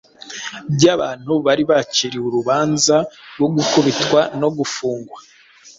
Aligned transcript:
by’abantu 0.75 1.33
bari 1.45 1.63
baciriye 1.71 2.23
urubanza 2.27 2.95
rwo 3.35 3.47
gukubitwa 3.55 4.21
no 4.41 4.49
gufungwa. 4.57 5.17